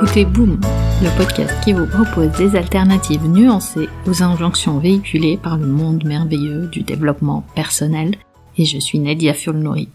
écoutez 0.00 0.24
Boom, 0.24 0.60
le 1.02 1.16
podcast 1.16 1.52
qui 1.64 1.72
vous 1.72 1.86
propose 1.86 2.30
des 2.38 2.56
alternatives 2.56 3.26
nuancées 3.26 3.88
aux 4.06 4.22
injonctions 4.22 4.78
véhiculées 4.78 5.36
par 5.42 5.58
le 5.58 5.66
monde 5.66 6.04
merveilleux 6.04 6.68
du 6.68 6.82
développement 6.82 7.44
personnel, 7.56 8.14
et 8.56 8.64
je 8.64 8.78
suis 8.78 9.00
Nadia 9.00 9.34
Fulnori. 9.34 9.88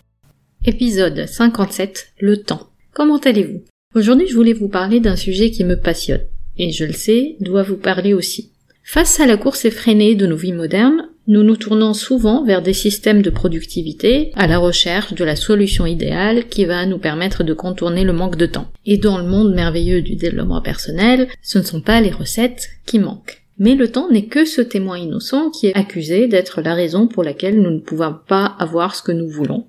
Épisode 0.66 1.26
57, 1.26 2.16
le 2.20 2.36
temps. 2.36 2.68
Comment 2.92 3.18
allez-vous? 3.20 3.64
Aujourd'hui 3.96 4.28
je 4.28 4.36
voulais 4.36 4.52
vous 4.52 4.68
parler 4.68 5.00
d'un 5.00 5.16
sujet 5.16 5.52
qui 5.52 5.64
me 5.64 5.80
passionne, 5.80 6.26
et 6.58 6.72
je 6.72 6.84
le 6.84 6.92
sais, 6.92 7.38
doit 7.40 7.64
vous 7.64 7.78
parler 7.78 8.14
aussi. 8.14 8.52
Face 8.84 9.22
à 9.22 9.26
la 9.26 9.38
course 9.38 9.64
effrénée 9.64 10.16
de 10.16 10.28
nos 10.28 10.36
vies 10.36 10.52
modernes, 10.52 11.08
nous 11.26 11.44
nous 11.44 11.55
tournons 11.55 11.94
souvent 11.94 12.44
vers 12.44 12.62
des 12.62 12.73
systèmes 12.73 13.22
de 13.22 13.30
productivité 13.30 14.32
à 14.36 14.45
la 14.45 14.58
recherche 14.58 15.13
de 15.13 15.23
la 15.23 15.38
solution 15.38 15.86
idéale 15.86 16.48
qui 16.49 16.66
va 16.66 16.86
nous 16.86 16.98
permettre 16.98 17.44
de 17.44 17.54
contourner 17.54 18.04
le 18.04 18.12
manque 18.12 18.36
de 18.36 18.46
temps. 18.46 18.68
Et 18.86 18.98
dans 18.98 19.18
le 19.18 19.23
monde 19.23 19.54
merveilleux 19.54 20.02
du 20.02 20.16
développement 20.16 20.62
personnel, 20.62 21.30
ce 21.41 21.59
ne 21.59 21.63
sont 21.63 21.82
pas 21.82 22.02
les 22.02 22.12
recettes 22.12 22.70
qui 22.86 22.99
manquent. 22.99 23.41
Mais 23.58 23.76
le 23.76 23.90
temps 23.90 24.09
n'est 24.09 24.26
que 24.26 24.44
ce 24.44 24.62
témoin 24.62 24.98
innocent 24.98 25.49
qui 25.52 25.68
est 25.68 25.76
accusé 25.76 26.27
d'être 26.27 26.62
la 26.62 26.73
raison 26.73 27.08
pour 27.08 27.24
laquelle 27.24 27.62
nous 27.62 27.71
ne 27.71 27.80
pouvons 27.80 28.16
pas 28.27 28.55
avoir 28.60 28.96
ce 28.96 29.04
que 29.04 29.12
nous 29.12 29.30
voulons, 29.30 29.66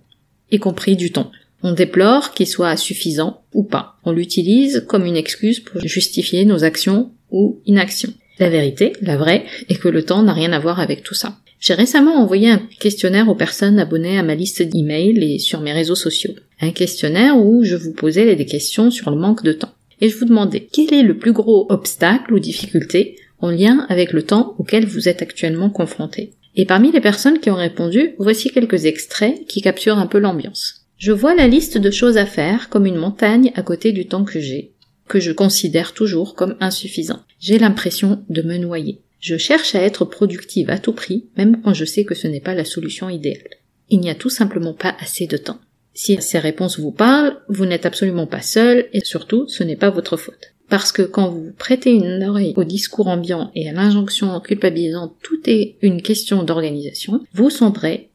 y 0.51 0.59
compris 0.59 0.97
du 0.97 1.13
temps. 1.13 1.31
On 1.63 1.73
déplore 1.73 2.33
qu'il 2.33 2.49
soit 2.49 2.77
suffisant 2.77 3.43
ou 3.53 3.63
pas. 3.63 3.97
On 4.05 4.11
l'utilise 4.11 4.85
comme 4.89 5.07
une 5.07 5.17
excuse 5.17 5.61
pour 5.61 5.81
justifier 5.83 6.45
nos 6.45 6.65
actions 6.65 7.13
ou 7.31 7.61
inactions. 7.67 8.13
La 8.39 8.51
vérité, 8.51 8.95
la 9.01 9.17
vraie, 9.17 9.45
est 9.69 9.77
que 9.77 9.89
le 9.89 10.03
temps 10.03 10.23
n'a 10.23 10.33
rien 10.33 10.53
à 10.53 10.59
voir 10.59 10.81
avec 10.81 11.05
tout 11.05 11.15
ça. 11.15 11.37
J'ai 11.65 11.73
récemment 11.73 12.17
envoyé 12.17 12.51
un 12.51 12.59
questionnaire 12.79 13.31
aux 13.31 13.35
personnes 13.35 13.79
abonnées 13.79 14.19
à 14.19 14.23
ma 14.23 14.35
liste 14.35 14.61
d'emails 14.61 15.25
et 15.25 15.39
sur 15.39 15.63
mes 15.63 15.73
réseaux 15.73 15.95
sociaux. 15.95 16.35
Un 16.61 16.73
questionnaire 16.73 17.39
où 17.39 17.65
je 17.65 17.75
vous 17.75 17.95
posais 17.95 18.37
des 18.37 18.45
questions 18.45 18.91
sur 18.91 19.11
le 19.11 19.17
manque 19.17 19.43
de 19.43 19.55
temps. 19.55 19.73
Et 20.03 20.11
je 20.11 20.19
vous 20.19 20.27
demandais 20.27 20.69
quel 20.71 20.93
est 20.93 21.03
le 21.03 21.17
plus 21.17 21.33
gros 21.33 21.65
obstacle 21.71 22.35
ou 22.35 22.39
difficulté 22.39 23.17
en 23.39 23.49
lien 23.49 23.87
avec 23.89 24.13
le 24.13 24.25
temps 24.25 24.55
auquel 24.59 24.85
vous 24.85 25.09
êtes 25.09 25.23
actuellement 25.23 25.71
confronté? 25.71 26.35
Et 26.55 26.67
parmi 26.67 26.93
les 26.93 27.01
personnes 27.01 27.41
qui 27.41 27.49
ont 27.49 27.55
répondu, 27.55 28.11
voici 28.19 28.51
quelques 28.51 28.85
extraits 28.85 29.47
qui 29.47 29.63
capturent 29.63 29.99
un 29.99 30.07
peu 30.07 30.19
l'ambiance. 30.19 30.85
Je 30.99 31.13
vois 31.13 31.35
la 31.35 31.49
liste 31.49 31.79
de 31.79 31.91
choses 31.91 32.19
à 32.19 32.27
faire 32.27 32.69
comme 32.69 32.85
une 32.85 32.99
montagne 32.99 33.53
à 33.55 33.63
côté 33.63 33.93
du 33.93 34.07
temps 34.07 34.25
que 34.25 34.39
j'ai, 34.39 34.73
que 35.09 35.19
je 35.19 35.33
considère 35.33 35.95
toujours 35.95 36.35
comme 36.35 36.57
insuffisant. 36.61 37.21
J'ai 37.41 37.59
l'impression 37.59 38.23
de 38.29 38.43
me 38.43 38.59
noyer. 38.59 39.01
Je 39.25 39.39
cherche 39.39 39.75
à 39.75 39.81
être 39.81 40.05
productive 40.05 40.69
à 40.69 40.79
tout 40.79 40.93
prix, 40.93 41.25
même 41.39 41.63
quand 41.63 41.73
je 41.73 41.87
sais 41.87 42.05
que 42.05 42.15
ce 42.15 42.29
n'est 42.29 42.43
pas 42.43 42.53
la 42.53 42.67
solution 42.67 43.09
idéale. 43.09 43.57
Il 43.89 44.01
n'y 44.01 44.11
a 44.11 44.15
tout 44.15 44.29
simplement 44.29 44.75
pas 44.75 44.95
assez 45.01 45.27
de 45.27 45.39
temps. 45.39 45.61
Si 45.95 46.21
ces 46.21 46.39
réponses 46.39 46.79
vous 46.79 46.91
parlent, 46.91 47.39
vous 47.49 47.65
n'êtes 47.65 47.87
absolument 47.87 48.27
pas 48.27 48.43
seul 48.43 48.87
et 48.93 49.01
surtout 49.03 49.49
ce 49.49 49.65
n'est 49.65 49.77
pas 49.77 49.89
votre 49.89 50.19
faute. 50.19 50.53
Parce 50.69 50.93
que 50.93 51.01
quand 51.01 51.31
vous 51.31 51.53
prêtez 51.57 51.95
une 51.95 52.23
oreille 52.23 52.53
au 52.59 52.65
discours 52.65 53.09
ambiant 53.09 53.51
et 53.55 53.67
à 53.67 53.73
l'injonction 53.73 54.39
culpabilisante 54.41 55.17
tout 55.23 55.41
est 55.47 55.79
une 55.81 56.03
question 56.03 56.43
d'organisation, 56.43 57.25
vous 57.33 57.49
sombrez 57.49 58.11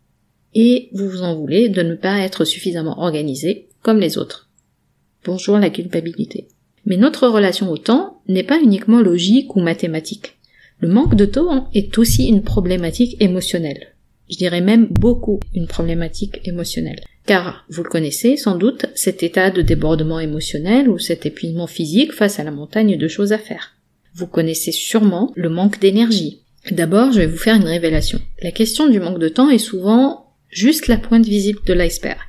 et 0.54 0.90
vous 0.94 1.10
vous 1.10 1.24
en 1.24 1.36
voulez 1.36 1.70
de 1.70 1.82
ne 1.82 1.96
pas 1.96 2.20
être 2.20 2.46
suffisamment 2.46 3.00
organisé 3.00 3.68
comme 3.82 3.98
les 3.98 4.20
autres. 4.20 4.48
Bonjour 5.26 5.58
la 5.58 5.72
culpabilité. 5.72 6.50
Mais 6.86 6.98
notre 6.98 7.28
relation 7.28 7.72
au 7.72 7.80
temps 7.80 8.22
n'est 8.28 8.44
pas 8.44 8.62
uniquement 8.62 9.02
logique 9.02 9.56
ou 9.56 9.60
mathématique. 9.60 10.36
Le 10.82 10.88
manque 10.88 11.16
de 11.16 11.26
temps 11.26 11.70
est 11.74 11.98
aussi 11.98 12.28
une 12.28 12.42
problématique 12.42 13.22
émotionnelle. 13.22 13.96
Je 14.30 14.38
dirais 14.38 14.62
même 14.62 14.88
beaucoup 14.88 15.42
une 15.54 15.68
problématique 15.68 16.40
émotionnelle. 16.46 17.02
Car, 17.26 17.66
vous 17.70 17.84
le 17.84 17.90
connaissez 17.90 18.38
sans 18.38 18.56
doute, 18.56 18.86
cet 18.96 19.22
état 19.22 19.52
de 19.52 19.62
débordement 19.62 20.22
émotionnel 20.22 20.88
ou 20.88 20.98
cet 20.98 21.26
épuisement 21.26 21.68
physique 21.68 22.14
face 22.14 22.40
à 22.40 22.46
la 22.46 22.52
montagne 22.52 22.98
de 22.98 23.08
choses 23.10 23.34
à 23.34 23.38
faire. 23.38 23.76
Vous 24.16 24.28
connaissez 24.28 24.72
sûrement 24.72 25.34
le 25.36 25.50
manque 25.50 25.80
d'énergie. 25.80 26.44
D'abord, 26.72 27.12
je 27.12 27.20
vais 27.20 27.28
vous 27.28 27.38
faire 27.38 27.56
une 27.56 27.64
révélation. 27.64 28.22
La 28.42 28.52
question 28.52 28.88
du 28.88 29.02
manque 29.02 29.20
de 29.20 29.30
temps 29.30 29.50
est 29.50 29.58
souvent 29.58 30.34
juste 30.50 30.88
la 30.88 30.98
pointe 30.98 31.26
visible 31.26 31.60
de 31.66 31.74
l'iceberg. 31.74 32.20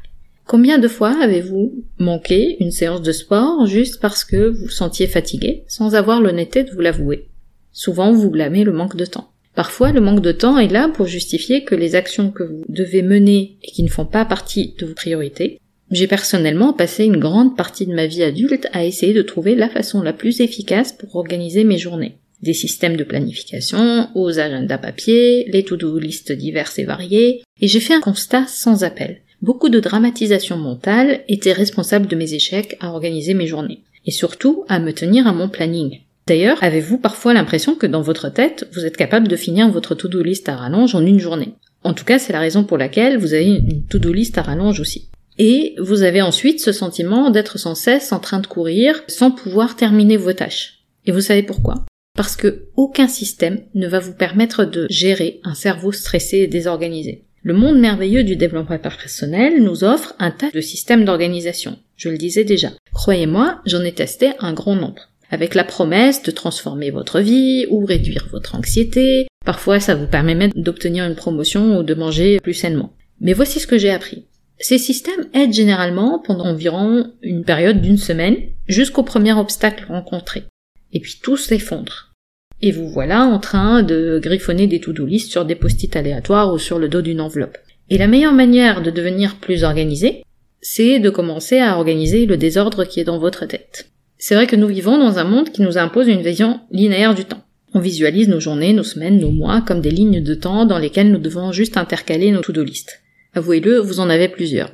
Combien 0.44 0.78
de 0.78 0.88
fois 0.88 1.16
avez-vous 1.22 1.84
manqué 1.98 2.56
une 2.58 2.72
séance 2.72 3.02
de 3.02 3.12
sport 3.12 3.66
juste 3.66 4.00
parce 4.00 4.24
que 4.24 4.48
vous 4.48 4.68
sentiez 4.68 5.06
fatigué 5.06 5.62
sans 5.68 5.94
avoir 5.94 6.20
l'honnêteté 6.20 6.64
de 6.64 6.72
vous 6.72 6.80
l'avouer? 6.80 7.29
Souvent, 7.72 8.12
vous 8.12 8.30
blâmez 8.30 8.64
le 8.64 8.72
manque 8.72 8.96
de 8.96 9.04
temps. 9.04 9.30
Parfois, 9.54 9.92
le 9.92 10.00
manque 10.00 10.22
de 10.22 10.32
temps 10.32 10.58
est 10.58 10.72
là 10.72 10.88
pour 10.88 11.06
justifier 11.06 11.64
que 11.64 11.74
les 11.74 11.94
actions 11.94 12.30
que 12.30 12.44
vous 12.44 12.64
devez 12.68 13.02
mener 13.02 13.56
et 13.62 13.70
qui 13.70 13.82
ne 13.82 13.88
font 13.88 14.06
pas 14.06 14.24
partie 14.24 14.74
de 14.78 14.86
vos 14.86 14.94
priorités. 14.94 15.58
J'ai 15.90 16.06
personnellement 16.06 16.72
passé 16.72 17.04
une 17.04 17.18
grande 17.18 17.56
partie 17.56 17.86
de 17.86 17.94
ma 17.94 18.06
vie 18.06 18.22
adulte 18.22 18.68
à 18.72 18.84
essayer 18.84 19.12
de 19.12 19.22
trouver 19.22 19.56
la 19.56 19.68
façon 19.68 20.02
la 20.02 20.12
plus 20.12 20.40
efficace 20.40 20.92
pour 20.92 21.16
organiser 21.16 21.64
mes 21.64 21.78
journées. 21.78 22.16
Des 22.42 22.54
systèmes 22.54 22.96
de 22.96 23.04
planification, 23.04 24.08
aux 24.14 24.38
agendas 24.38 24.78
papier, 24.78 25.44
les 25.50 25.64
to-do 25.64 25.98
listes 25.98 26.32
diverses 26.32 26.78
et 26.78 26.84
variées, 26.84 27.42
et 27.60 27.68
j'ai 27.68 27.80
fait 27.80 27.94
un 27.94 28.00
constat 28.00 28.46
sans 28.46 28.84
appel. 28.84 29.20
Beaucoup 29.42 29.68
de 29.68 29.80
dramatisation 29.80 30.56
mentale 30.56 31.22
était 31.28 31.52
responsable 31.52 32.06
de 32.06 32.16
mes 32.16 32.34
échecs 32.34 32.76
à 32.80 32.92
organiser 32.92 33.34
mes 33.34 33.46
journées, 33.46 33.82
et 34.06 34.10
surtout 34.10 34.64
à 34.68 34.78
me 34.78 34.92
tenir 34.92 35.26
à 35.26 35.32
mon 35.32 35.48
planning. 35.48 35.98
D'ailleurs, 36.30 36.62
avez-vous 36.62 36.96
parfois 36.96 37.34
l'impression 37.34 37.74
que 37.74 37.88
dans 37.88 38.02
votre 38.02 38.28
tête, 38.28 38.68
vous 38.72 38.86
êtes 38.86 38.96
capable 38.96 39.26
de 39.26 39.34
finir 39.34 39.68
votre 39.68 39.96
to-do 39.96 40.22
list 40.22 40.48
à 40.48 40.54
rallonge 40.54 40.94
en 40.94 41.04
une 41.04 41.18
journée? 41.18 41.54
En 41.82 41.92
tout 41.92 42.04
cas, 42.04 42.20
c'est 42.20 42.32
la 42.32 42.38
raison 42.38 42.62
pour 42.62 42.78
laquelle 42.78 43.18
vous 43.18 43.34
avez 43.34 43.46
une 43.46 43.84
to-do 43.86 44.12
list 44.12 44.38
à 44.38 44.42
rallonge 44.42 44.78
aussi. 44.78 45.08
Et 45.38 45.74
vous 45.80 46.04
avez 46.04 46.22
ensuite 46.22 46.60
ce 46.60 46.70
sentiment 46.70 47.30
d'être 47.30 47.58
sans 47.58 47.74
cesse 47.74 48.12
en 48.12 48.20
train 48.20 48.38
de 48.38 48.46
courir 48.46 49.02
sans 49.08 49.32
pouvoir 49.32 49.74
terminer 49.74 50.16
vos 50.16 50.32
tâches. 50.32 50.84
Et 51.04 51.10
vous 51.10 51.20
savez 51.20 51.42
pourquoi? 51.42 51.84
Parce 52.16 52.36
que 52.36 52.66
aucun 52.76 53.08
système 53.08 53.62
ne 53.74 53.88
va 53.88 53.98
vous 53.98 54.14
permettre 54.14 54.64
de 54.64 54.86
gérer 54.88 55.40
un 55.42 55.54
cerveau 55.54 55.90
stressé 55.90 56.36
et 56.36 56.46
désorganisé. 56.46 57.24
Le 57.42 57.54
monde 57.54 57.80
merveilleux 57.80 58.22
du 58.22 58.36
développement 58.36 58.78
personnel 58.78 59.64
nous 59.64 59.82
offre 59.82 60.14
un 60.20 60.30
tas 60.30 60.52
de 60.54 60.60
systèmes 60.60 61.04
d'organisation. 61.04 61.76
Je 61.96 62.08
le 62.08 62.18
disais 62.18 62.44
déjà. 62.44 62.70
Croyez-moi, 62.92 63.60
j'en 63.66 63.82
ai 63.82 63.90
testé 63.90 64.30
un 64.38 64.52
grand 64.52 64.76
nombre 64.76 65.09
avec 65.30 65.54
la 65.54 65.64
promesse 65.64 66.22
de 66.22 66.30
transformer 66.30 66.90
votre 66.90 67.20
vie 67.20 67.66
ou 67.70 67.84
réduire 67.84 68.28
votre 68.30 68.54
anxiété. 68.54 69.28
Parfois, 69.44 69.80
ça 69.80 69.94
vous 69.94 70.06
permet 70.06 70.34
même 70.34 70.52
d'obtenir 70.54 71.04
une 71.06 71.14
promotion 71.14 71.78
ou 71.78 71.82
de 71.82 71.94
manger 71.94 72.40
plus 72.40 72.54
sainement. 72.54 72.92
Mais 73.20 73.32
voici 73.32 73.60
ce 73.60 73.66
que 73.66 73.78
j'ai 73.78 73.90
appris. 73.90 74.26
Ces 74.58 74.78
systèmes 74.78 75.28
aident 75.32 75.54
généralement 75.54 76.18
pendant 76.18 76.44
environ 76.44 77.10
une 77.22 77.44
période 77.44 77.80
d'une 77.80 77.96
semaine 77.96 78.36
jusqu'au 78.68 79.02
premier 79.02 79.32
obstacle 79.32 79.86
rencontré. 79.88 80.44
Et 80.92 81.00
puis 81.00 81.18
tout 81.22 81.36
s'effondre. 81.36 82.12
Et 82.60 82.72
vous 82.72 82.88
voilà 82.88 83.24
en 83.24 83.38
train 83.38 83.82
de 83.82 84.20
griffonner 84.22 84.66
des 84.66 84.80
to-do 84.80 85.06
list 85.06 85.30
sur 85.30 85.46
des 85.46 85.54
post-it 85.54 85.96
aléatoires 85.96 86.52
ou 86.52 86.58
sur 86.58 86.78
le 86.78 86.88
dos 86.88 87.00
d'une 87.00 87.22
enveloppe. 87.22 87.56
Et 87.88 87.96
la 87.96 88.06
meilleure 88.06 88.34
manière 88.34 88.82
de 88.82 88.90
devenir 88.90 89.36
plus 89.36 89.64
organisé, 89.64 90.22
c'est 90.60 90.98
de 90.98 91.08
commencer 91.08 91.58
à 91.58 91.78
organiser 91.78 92.26
le 92.26 92.36
désordre 92.36 92.84
qui 92.84 93.00
est 93.00 93.04
dans 93.04 93.18
votre 93.18 93.46
tête. 93.46 93.90
C'est 94.22 94.34
vrai 94.34 94.46
que 94.46 94.54
nous 94.54 94.66
vivons 94.66 94.98
dans 94.98 95.18
un 95.18 95.24
monde 95.24 95.48
qui 95.48 95.62
nous 95.62 95.78
impose 95.78 96.06
une 96.06 96.20
vision 96.20 96.60
linéaire 96.70 97.14
du 97.14 97.24
temps. 97.24 97.42
On 97.72 97.80
visualise 97.80 98.28
nos 98.28 98.38
journées, 98.38 98.74
nos 98.74 98.82
semaines, 98.82 99.18
nos 99.18 99.30
mois 99.30 99.62
comme 99.62 99.80
des 99.80 99.90
lignes 99.90 100.22
de 100.22 100.34
temps 100.34 100.66
dans 100.66 100.78
lesquelles 100.78 101.10
nous 101.10 101.18
devons 101.18 101.52
juste 101.52 101.78
intercaler 101.78 102.30
nos 102.30 102.42
to-do 102.42 102.62
list. 102.62 103.00
Avouez-le, 103.34 103.78
vous 103.78 103.98
en 103.98 104.10
avez 104.10 104.28
plusieurs. 104.28 104.72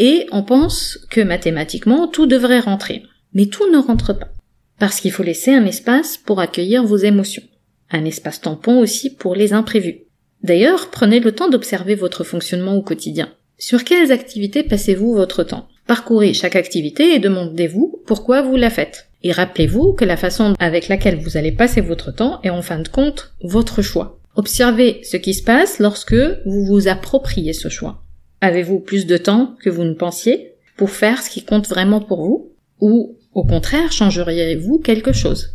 Et 0.00 0.26
on 0.32 0.42
pense 0.42 0.98
que 1.08 1.20
mathématiquement 1.20 2.08
tout 2.08 2.26
devrait 2.26 2.58
rentrer. 2.58 3.04
Mais 3.32 3.46
tout 3.46 3.70
ne 3.70 3.78
rentre 3.78 4.12
pas. 4.12 4.32
Parce 4.80 5.00
qu'il 5.00 5.12
faut 5.12 5.22
laisser 5.22 5.52
un 5.54 5.66
espace 5.66 6.16
pour 6.16 6.40
accueillir 6.40 6.82
vos 6.84 6.96
émotions. 6.96 7.44
Un 7.92 8.04
espace 8.04 8.40
tampon 8.40 8.80
aussi 8.80 9.14
pour 9.14 9.36
les 9.36 9.52
imprévus. 9.52 10.00
D'ailleurs, 10.42 10.90
prenez 10.90 11.20
le 11.20 11.30
temps 11.30 11.48
d'observer 11.48 11.94
votre 11.94 12.24
fonctionnement 12.24 12.74
au 12.74 12.82
quotidien. 12.82 13.28
Sur 13.56 13.84
quelles 13.84 14.10
activités 14.10 14.64
passez-vous 14.64 15.14
votre 15.14 15.44
temps? 15.44 15.68
Parcourez 15.90 16.34
chaque 16.34 16.54
activité 16.54 17.16
et 17.16 17.18
demandez-vous 17.18 18.00
pourquoi 18.06 18.42
vous 18.42 18.54
la 18.54 18.70
faites. 18.70 19.08
Et 19.24 19.32
rappelez-vous 19.32 19.94
que 19.94 20.04
la 20.04 20.16
façon 20.16 20.54
avec 20.60 20.86
laquelle 20.86 21.18
vous 21.18 21.36
allez 21.36 21.50
passer 21.50 21.80
votre 21.80 22.12
temps 22.14 22.38
est 22.44 22.50
en 22.50 22.62
fin 22.62 22.78
de 22.78 22.86
compte 22.86 23.34
votre 23.42 23.82
choix. 23.82 24.20
Observez 24.36 25.00
ce 25.02 25.16
qui 25.16 25.34
se 25.34 25.42
passe 25.42 25.80
lorsque 25.80 26.14
vous 26.46 26.64
vous 26.64 26.86
appropriez 26.86 27.52
ce 27.52 27.68
choix. 27.68 28.04
Avez-vous 28.40 28.78
plus 28.78 29.04
de 29.04 29.16
temps 29.16 29.56
que 29.64 29.68
vous 29.68 29.82
ne 29.82 29.94
pensiez 29.94 30.52
pour 30.76 30.90
faire 30.90 31.24
ce 31.24 31.28
qui 31.28 31.42
compte 31.42 31.66
vraiment 31.66 32.00
pour 32.00 32.22
vous? 32.22 32.52
Ou 32.78 33.18
au 33.34 33.42
contraire, 33.42 33.90
changeriez-vous 33.90 34.78
quelque 34.78 35.12
chose? 35.12 35.54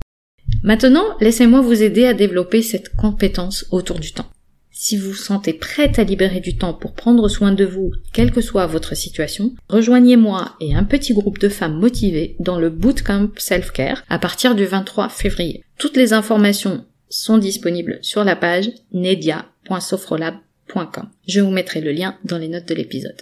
Maintenant, 0.64 1.06
laissez-moi 1.22 1.62
vous 1.62 1.82
aider 1.82 2.08
à 2.08 2.14
développer 2.14 2.62
cette 2.62 2.90
compétence 2.90 3.68
autour 3.72 4.00
du 4.00 4.12
temps. 4.12 4.28
Si 4.78 4.98
vous 4.98 5.12
vous 5.12 5.16
sentez 5.16 5.54
prête 5.54 6.00
à 6.00 6.04
libérer 6.04 6.42
du 6.42 6.58
temps 6.58 6.74
pour 6.74 6.96
prendre 6.96 7.30
soin 7.30 7.54
de 7.54 7.64
vous, 7.64 7.94
quelle 8.12 8.34
que 8.34 8.42
soit 8.42 8.68
votre 8.68 8.94
situation, 8.94 9.56
rejoignez-moi 9.70 10.58
et 10.60 10.76
un 10.76 10.84
petit 10.84 11.14
groupe 11.14 11.40
de 11.40 11.48
femmes 11.48 11.80
motivées 11.80 12.36
dans 12.42 12.60
le 12.60 12.70
Bootcamp 12.70 13.30
Self-Care 13.38 14.04
à 14.10 14.20
partir 14.20 14.54
du 14.54 14.66
23 14.66 15.08
février. 15.08 15.64
Toutes 15.78 15.96
les 15.96 16.12
informations 16.12 16.84
sont 17.10 17.38
disponibles 17.38 18.00
sur 18.02 18.26
la 18.26 18.36
page 18.36 18.70
nedia.sofrolab.com. 18.92 21.08
Je 21.26 21.40
vous 21.40 21.52
mettrai 21.52 21.80
le 21.80 21.94
lien 21.94 22.18
dans 22.26 22.38
les 22.38 22.50
notes 22.50 22.68
de 22.68 22.76
l'épisode. 22.76 23.22